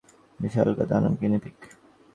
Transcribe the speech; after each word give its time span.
বিশালাকার 0.39 0.87
দানব 0.91 1.13
গিনিপিগ। 1.21 1.57